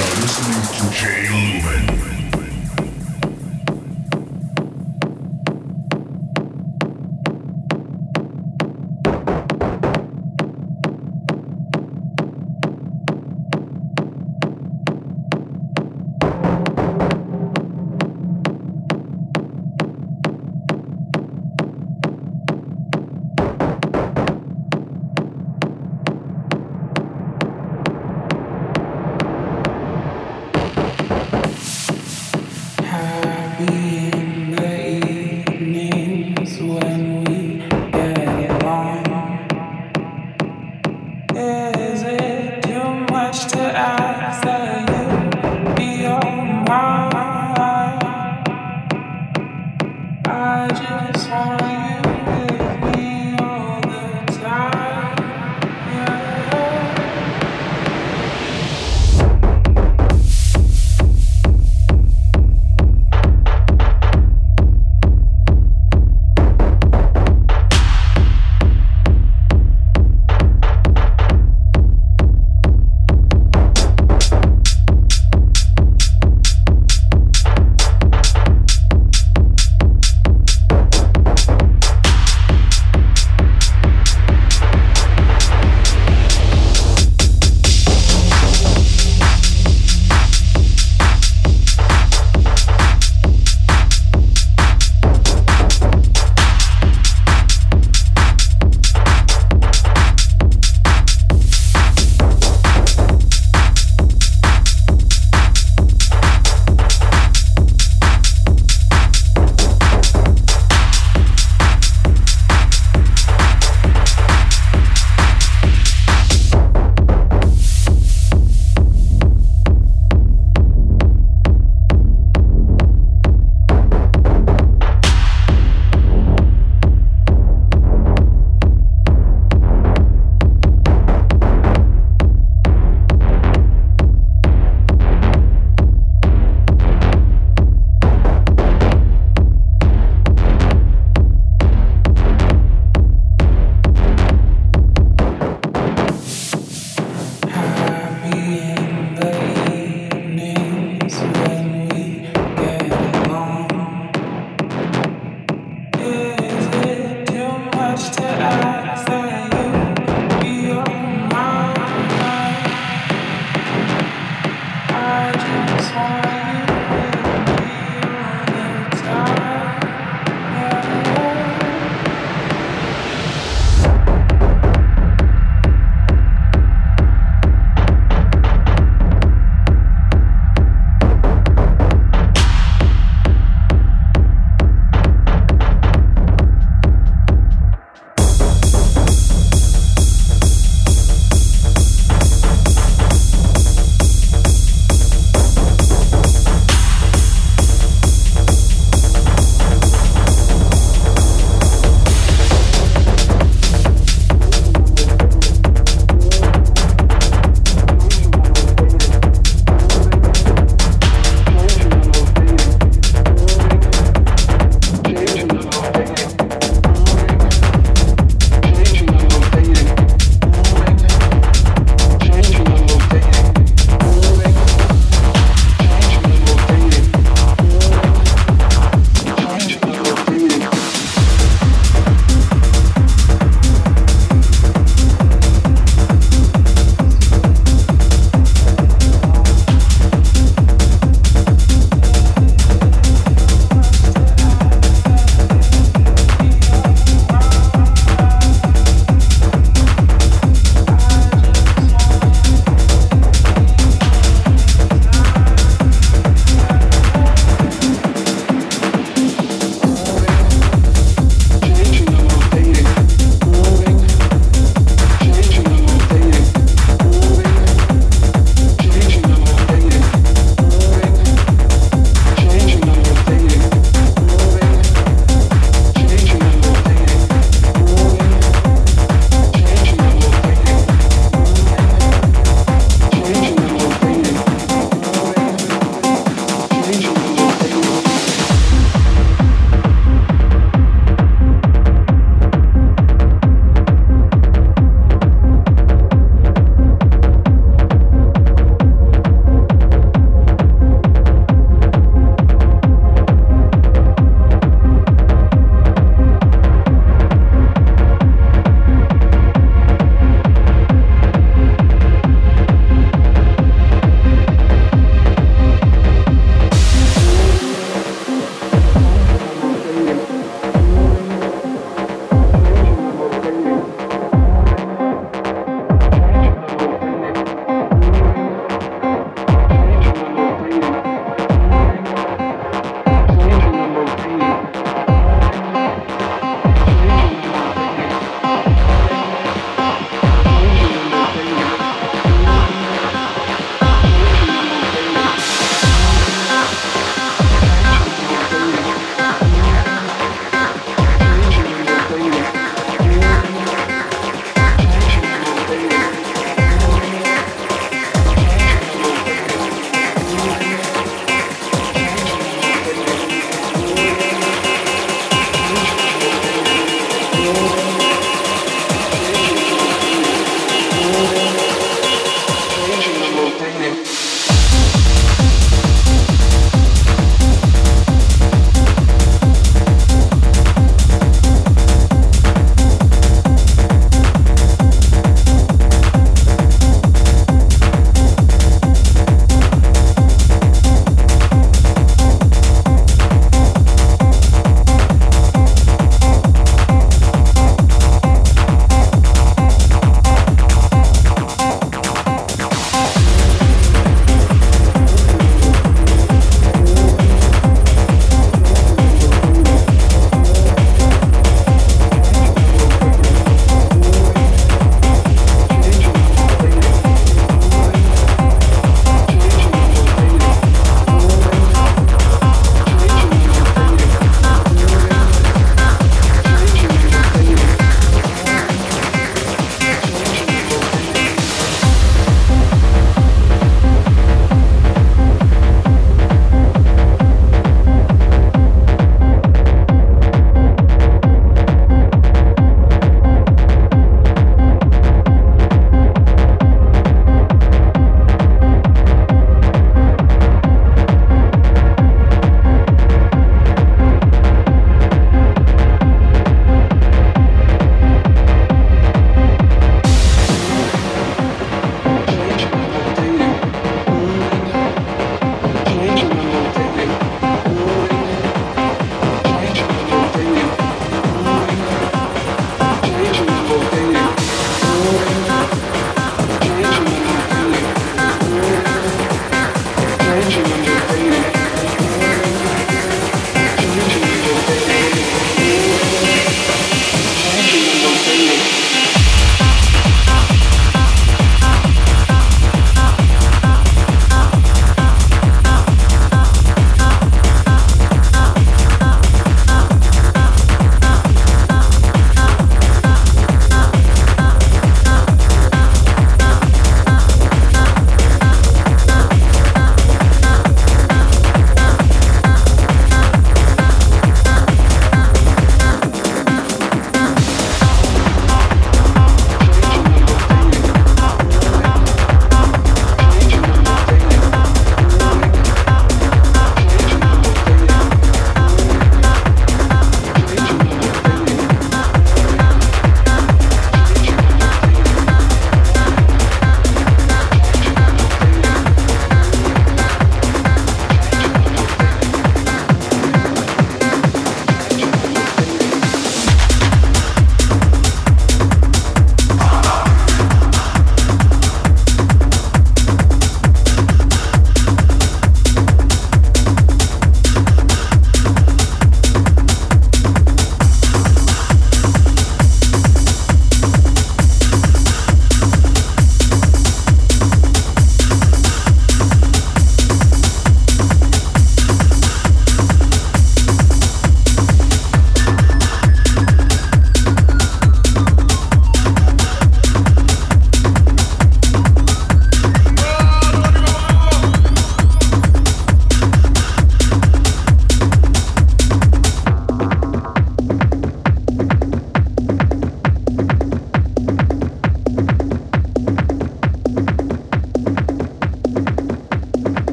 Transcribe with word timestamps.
are 0.00 0.20
listening 0.22 0.62
to 0.72 0.94
Jay 0.94 1.28
Lumen. 1.28 2.19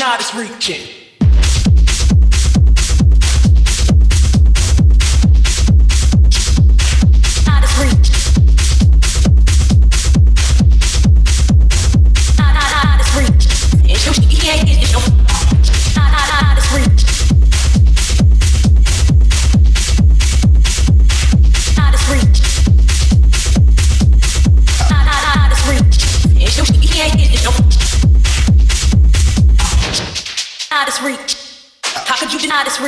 not 0.00 0.20
is 0.20 0.34
reaching. 0.34 1.09
How 32.80 32.86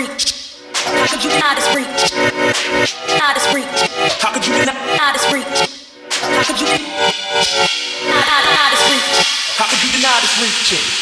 could 1.06 1.22
you 1.22 1.28
not 1.38 1.58
as 1.58 1.68
freak? 1.68 1.86
Not 3.18 3.36
as. 3.36 3.44
How 4.22 4.32
could 4.32 4.46
you 4.46 4.54
not 4.64 4.74
not 4.96 5.16
as 5.16 5.24
freak? 5.26 5.44
How 5.44 6.44
could 6.44 6.58
you 6.58 6.66
not 6.66 6.80
not 8.42 8.72
as 8.72 8.80
freak? 8.88 9.04
How 9.58 9.66
could 9.68 9.84
you 9.84 9.92
deny 9.92 10.18
this 10.22 10.32
freak? 10.38 11.01